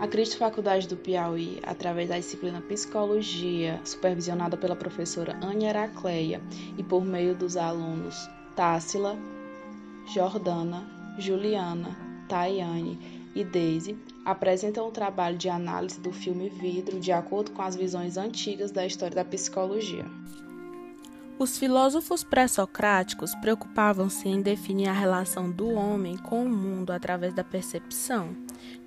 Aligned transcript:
A 0.00 0.08
Cristo 0.08 0.38
Faculdade 0.38 0.88
do 0.88 0.96
Piauí, 0.96 1.60
através 1.62 2.08
da 2.08 2.16
disciplina 2.16 2.62
Psicologia, 2.62 3.78
supervisionada 3.84 4.56
pela 4.56 4.74
professora 4.74 5.38
Ania 5.42 5.68
Heracleia 5.68 6.40
e 6.78 6.82
por 6.82 7.04
meio 7.04 7.34
dos 7.34 7.54
alunos 7.54 8.16
Tássila, 8.56 9.14
Jordana, 10.06 10.88
Juliana, 11.18 11.94
Tayane 12.30 12.98
e 13.34 13.44
Daisy, 13.44 13.98
apresentam 14.24 14.88
um 14.88 14.90
trabalho 14.90 15.36
de 15.36 15.50
análise 15.50 16.00
do 16.00 16.12
filme 16.12 16.48
Vidro 16.48 16.98
de 16.98 17.12
acordo 17.12 17.50
com 17.50 17.60
as 17.60 17.76
visões 17.76 18.16
antigas 18.16 18.70
da 18.70 18.86
história 18.86 19.16
da 19.16 19.24
psicologia. 19.24 20.06
Os 21.38 21.58
filósofos 21.58 22.24
pré-socráticos 22.24 23.34
preocupavam-se 23.34 24.26
em 24.26 24.40
definir 24.40 24.88
a 24.88 24.94
relação 24.94 25.50
do 25.50 25.68
homem 25.68 26.16
com 26.16 26.42
o 26.42 26.48
mundo 26.48 26.90
através 26.90 27.34
da 27.34 27.44
percepção. 27.44 28.34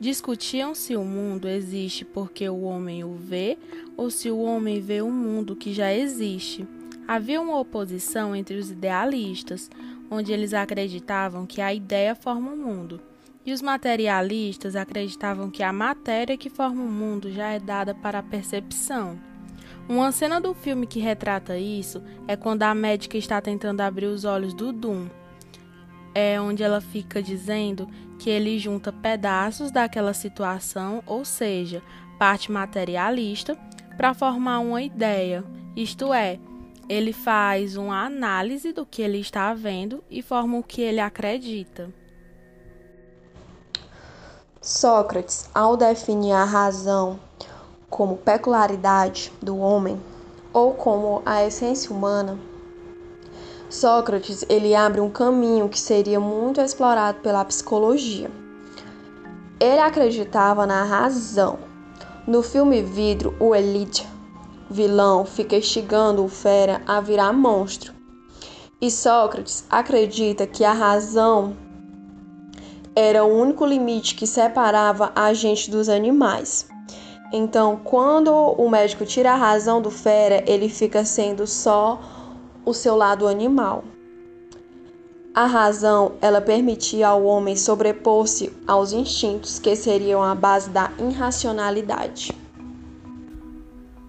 Discutiam 0.00 0.74
se 0.74 0.96
o 0.96 1.04
mundo 1.04 1.48
existe 1.48 2.04
porque 2.04 2.48
o 2.48 2.62
homem 2.62 3.04
o 3.04 3.14
vê 3.14 3.56
ou 3.96 4.10
se 4.10 4.30
o 4.30 4.40
homem 4.40 4.80
vê 4.80 5.00
o 5.00 5.06
um 5.06 5.12
mundo 5.12 5.54
que 5.54 5.72
já 5.72 5.92
existe. 5.92 6.66
Havia 7.06 7.40
uma 7.40 7.58
oposição 7.58 8.34
entre 8.34 8.56
os 8.56 8.70
idealistas, 8.70 9.70
onde 10.10 10.32
eles 10.32 10.54
acreditavam 10.54 11.46
que 11.46 11.60
a 11.60 11.72
ideia 11.72 12.14
forma 12.14 12.52
o 12.52 12.56
mundo, 12.56 13.00
e 13.44 13.52
os 13.52 13.60
materialistas 13.60 14.76
acreditavam 14.76 15.50
que 15.50 15.62
a 15.62 15.72
matéria 15.72 16.36
que 16.36 16.48
forma 16.48 16.82
o 16.82 16.88
mundo 16.88 17.30
já 17.30 17.48
é 17.48 17.58
dada 17.58 17.94
para 17.94 18.20
a 18.20 18.22
percepção. 18.22 19.18
Uma 19.88 20.12
cena 20.12 20.40
do 20.40 20.54
filme 20.54 20.86
que 20.86 21.00
retrata 21.00 21.58
isso 21.58 22.02
é 22.28 22.36
quando 22.36 22.62
a 22.62 22.74
médica 22.74 23.18
está 23.18 23.40
tentando 23.40 23.80
abrir 23.80 24.06
os 24.06 24.24
olhos 24.24 24.54
do 24.54 24.72
Doom. 24.72 25.08
É 26.14 26.40
onde 26.40 26.62
ela 26.62 26.80
fica 26.80 27.22
dizendo 27.22 27.88
que 28.18 28.28
ele 28.28 28.58
junta 28.58 28.92
pedaços 28.92 29.70
daquela 29.70 30.12
situação, 30.12 31.02
ou 31.06 31.24
seja, 31.24 31.82
parte 32.18 32.52
materialista, 32.52 33.56
para 33.96 34.14
formar 34.14 34.60
uma 34.60 34.82
ideia. 34.82 35.42
Isto 35.74 36.12
é, 36.12 36.38
ele 36.88 37.12
faz 37.12 37.76
uma 37.76 38.04
análise 38.04 38.72
do 38.72 38.84
que 38.84 39.00
ele 39.02 39.18
está 39.18 39.54
vendo 39.54 40.04
e 40.10 40.22
forma 40.22 40.58
o 40.58 40.62
que 40.62 40.82
ele 40.82 41.00
acredita. 41.00 41.90
Sócrates, 44.60 45.48
ao 45.52 45.76
definir 45.76 46.32
a 46.32 46.44
razão 46.44 47.18
como 47.90 48.16
peculiaridade 48.16 49.32
do 49.42 49.58
homem 49.58 50.00
ou 50.52 50.74
como 50.74 51.22
a 51.26 51.44
essência 51.44 51.90
humana, 51.90 52.38
Sócrates 53.72 54.44
ele 54.50 54.74
abre 54.74 55.00
um 55.00 55.08
caminho 55.08 55.66
que 55.66 55.80
seria 55.80 56.20
muito 56.20 56.60
explorado 56.60 57.20
pela 57.20 57.42
psicologia. 57.42 58.30
Ele 59.58 59.80
acreditava 59.80 60.66
na 60.66 60.84
razão. 60.84 61.58
No 62.26 62.42
filme 62.42 62.82
Vidro, 62.82 63.34
o 63.40 63.54
Elite, 63.54 64.06
vilão, 64.70 65.24
fica 65.24 65.56
instigando 65.56 66.22
o 66.22 66.28
fera 66.28 66.82
a 66.86 67.00
virar 67.00 67.32
monstro. 67.32 67.94
E 68.78 68.90
Sócrates 68.90 69.64
acredita 69.70 70.46
que 70.46 70.64
a 70.64 70.72
razão 70.74 71.56
era 72.94 73.24
o 73.24 73.40
único 73.40 73.64
limite 73.64 74.14
que 74.14 74.26
separava 74.26 75.12
a 75.14 75.32
gente 75.32 75.70
dos 75.70 75.88
animais. 75.88 76.68
Então, 77.32 77.80
quando 77.82 78.30
o 78.30 78.68
médico 78.68 79.06
tira 79.06 79.32
a 79.32 79.36
razão 79.36 79.80
do 79.80 79.90
fera, 79.90 80.44
ele 80.46 80.68
fica 80.68 81.06
sendo 81.06 81.46
só 81.46 81.98
o 82.64 82.72
seu 82.72 82.96
lado 82.96 83.26
animal. 83.26 83.84
A 85.34 85.46
razão, 85.46 86.12
ela 86.20 86.40
permitia 86.40 87.08
ao 87.08 87.24
homem 87.24 87.56
sobrepor-se 87.56 88.52
aos 88.66 88.92
instintos, 88.92 89.58
que 89.58 89.74
seriam 89.74 90.22
a 90.22 90.34
base 90.34 90.68
da 90.70 90.92
irracionalidade. 90.98 92.32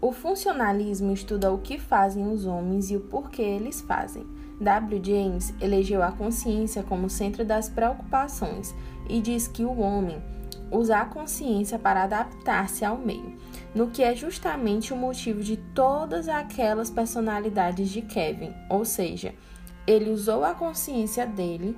O 0.00 0.12
funcionalismo 0.12 1.12
estuda 1.12 1.52
o 1.52 1.58
que 1.58 1.78
fazem 1.78 2.30
os 2.30 2.44
homens 2.44 2.90
e 2.90 2.96
o 2.96 3.00
porquê 3.00 3.42
eles 3.42 3.80
fazem. 3.80 4.26
W. 4.60 5.00
James 5.02 5.54
elegeu 5.60 6.02
a 6.02 6.12
consciência 6.12 6.82
como 6.82 7.08
centro 7.08 7.44
das 7.44 7.68
preocupações 7.68 8.74
e 9.08 9.20
diz 9.20 9.48
que 9.48 9.64
o 9.64 9.78
homem 9.78 10.22
usar 10.70 11.02
a 11.02 11.06
consciência 11.06 11.78
para 11.78 12.04
adaptar-se 12.04 12.84
ao 12.84 12.96
meio, 12.96 13.36
no 13.74 13.90
que 13.90 14.02
é 14.02 14.14
justamente 14.14 14.92
o 14.92 14.96
motivo 14.96 15.42
de 15.42 15.56
todas 15.56 16.28
aquelas 16.28 16.90
personalidades 16.90 17.90
de 17.90 18.02
Kevin, 18.02 18.54
ou 18.70 18.84
seja, 18.84 19.34
ele 19.86 20.10
usou 20.10 20.44
a 20.44 20.54
consciência 20.54 21.26
dele 21.26 21.76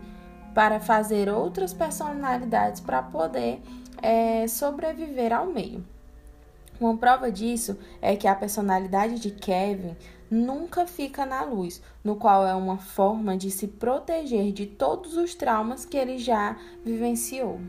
para 0.54 0.78
fazer 0.80 1.28
outras 1.28 1.72
personalidades 1.72 2.80
para 2.80 3.02
poder 3.02 3.60
é, 4.02 4.46
sobreviver 4.46 5.32
ao 5.32 5.46
meio. 5.46 5.84
Uma 6.78 6.96
prova 6.96 7.32
disso 7.32 7.78
é 8.02 8.14
que 8.16 8.28
a 8.28 8.34
personalidade 8.34 9.18
de 9.18 9.30
Kevin 9.30 9.96
nunca 10.30 10.86
fica 10.86 11.24
na 11.24 11.42
luz, 11.42 11.82
no 12.04 12.16
qual 12.16 12.46
é 12.46 12.54
uma 12.54 12.76
forma 12.76 13.36
de 13.36 13.50
se 13.50 13.66
proteger 13.66 14.52
de 14.52 14.66
todos 14.66 15.16
os 15.16 15.34
traumas 15.34 15.84
que 15.84 15.96
ele 15.96 16.18
já 16.18 16.56
vivenciou. 16.84 17.60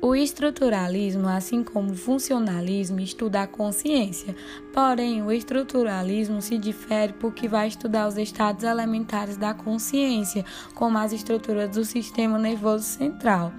O 0.00 0.14
estruturalismo, 0.14 1.28
assim 1.28 1.62
como 1.62 1.92
o 1.92 1.96
funcionalismo, 1.96 3.00
estuda 3.00 3.42
a 3.42 3.46
consciência. 3.46 4.34
Porém, 4.72 5.22
o 5.22 5.32
estruturalismo 5.32 6.40
se 6.42 6.58
difere 6.58 7.12
porque 7.14 7.48
vai 7.48 7.68
estudar 7.68 8.08
os 8.08 8.16
estados 8.16 8.64
elementares 8.64 9.36
da 9.36 9.54
consciência, 9.54 10.44
como 10.74 10.98
as 10.98 11.12
estruturas 11.12 11.70
do 11.70 11.84
sistema 11.84 12.38
nervoso 12.38 12.84
central. 12.84 13.52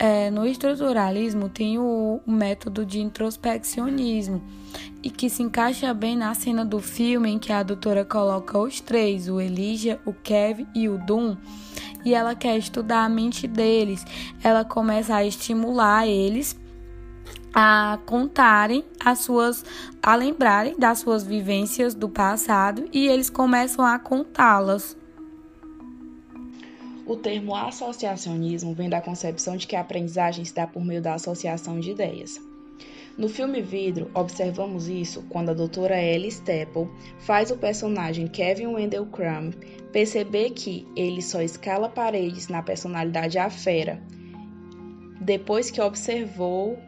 É, 0.00 0.30
no 0.30 0.46
estruturalismo 0.46 1.48
tem 1.48 1.76
o, 1.76 2.20
o, 2.24 2.30
método 2.30 2.86
de 2.86 3.00
introspeccionismo 3.00 4.40
e 5.02 5.10
que 5.10 5.28
se 5.28 5.42
encaixa 5.42 5.92
bem 5.92 6.16
na 6.16 6.32
cena 6.34 6.64
do 6.64 6.78
filme 6.78 7.30
em 7.30 7.38
que 7.38 7.52
a 7.52 7.64
doutora 7.64 8.04
coloca 8.04 8.56
os 8.56 8.80
três, 8.80 9.28
o 9.28 9.40
Elijah, 9.40 9.98
o 10.06 10.12
Kevin 10.12 10.68
e 10.72 10.88
o 10.88 10.98
Doom, 10.98 11.36
e 12.08 12.14
ela 12.14 12.34
quer 12.34 12.56
estudar 12.56 13.04
a 13.04 13.08
mente 13.08 13.46
deles. 13.46 14.02
Ela 14.42 14.64
começa 14.64 15.14
a 15.14 15.24
estimular 15.24 16.06
eles 16.06 16.58
a 17.52 17.98
contarem 18.06 18.84
as 19.04 19.18
suas, 19.18 19.64
a 20.02 20.14
lembrarem 20.14 20.78
das 20.78 21.00
suas 21.00 21.22
vivências 21.22 21.94
do 21.94 22.08
passado 22.08 22.88
e 22.92 23.08
eles 23.08 23.28
começam 23.28 23.84
a 23.84 23.98
contá-las. 23.98 24.96
O 27.06 27.16
termo 27.16 27.54
associacionismo 27.54 28.74
vem 28.74 28.88
da 28.88 29.00
concepção 29.00 29.56
de 29.56 29.66
que 29.66 29.76
a 29.76 29.80
aprendizagem 29.80 30.44
se 30.44 30.54
dá 30.54 30.66
por 30.66 30.84
meio 30.84 31.02
da 31.02 31.14
associação 31.14 31.78
de 31.78 31.90
ideias. 31.90 32.47
No 33.18 33.28
filme 33.28 33.60
Vidro, 33.60 34.08
observamos 34.14 34.86
isso 34.86 35.24
quando 35.28 35.48
a 35.48 35.54
doutora 35.54 36.00
Ellie 36.00 36.28
Staple 36.28 36.88
faz 37.18 37.50
o 37.50 37.56
personagem 37.56 38.28
Kevin 38.28 38.68
Wendell 38.68 39.06
Crumb 39.06 39.52
perceber 39.92 40.50
que 40.50 40.86
ele 40.94 41.20
só 41.20 41.42
escala 41.42 41.88
paredes 41.88 42.46
na 42.46 42.62
personalidade 42.62 43.36
A 43.36 43.50
Fera, 43.50 44.00
depois 45.20 45.68
que 45.68 45.80
observou 45.80 46.78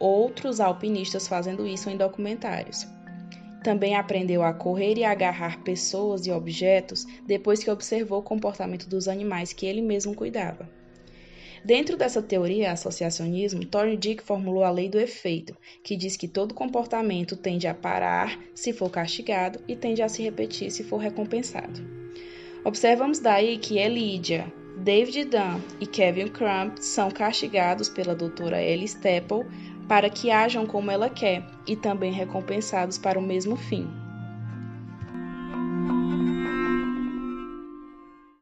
outros 0.00 0.58
alpinistas 0.58 1.28
fazendo 1.28 1.64
isso 1.64 1.88
em 1.88 1.96
documentários. 1.96 2.84
Também 3.62 3.94
aprendeu 3.94 4.42
a 4.42 4.52
correr 4.52 4.98
e 4.98 5.04
agarrar 5.04 5.62
pessoas 5.62 6.26
e 6.26 6.32
objetos 6.32 7.06
depois 7.24 7.62
que 7.62 7.70
observou 7.70 8.18
o 8.18 8.24
comportamento 8.24 8.88
dos 8.88 9.06
animais 9.06 9.52
que 9.52 9.64
ele 9.64 9.80
mesmo 9.80 10.12
cuidava. 10.12 10.68
Dentro 11.64 11.96
dessa 11.96 12.22
teoria 12.22 12.72
associacionismo, 12.72 13.64
Thorndike 13.64 14.22
formulou 14.22 14.64
a 14.64 14.70
lei 14.70 14.88
do 14.88 14.98
efeito, 14.98 15.56
que 15.82 15.96
diz 15.96 16.16
que 16.16 16.28
todo 16.28 16.54
comportamento 16.54 17.36
tende 17.36 17.66
a 17.66 17.74
parar 17.74 18.38
se 18.54 18.72
for 18.72 18.90
castigado 18.90 19.60
e 19.66 19.74
tende 19.74 20.02
a 20.02 20.08
se 20.08 20.22
repetir 20.22 20.70
se 20.70 20.84
for 20.84 20.98
recompensado. 20.98 21.80
Observamos 22.64 23.18
daí 23.18 23.58
que 23.58 23.78
Elidia, 23.78 24.52
David 24.78 25.30
Dunn 25.30 25.60
e 25.80 25.86
Kevin 25.86 26.28
Crump 26.28 26.78
são 26.78 27.10
castigados 27.10 27.88
pela 27.88 28.14
doutora 28.14 28.62
Ellie 28.62 28.86
Staple 28.86 29.44
para 29.88 30.08
que 30.10 30.30
ajam 30.30 30.66
como 30.66 30.90
ela 30.90 31.08
quer 31.08 31.44
e 31.66 31.74
também 31.74 32.12
recompensados 32.12 32.98
para 32.98 33.18
o 33.18 33.22
mesmo 33.22 33.56
fim. 33.56 33.88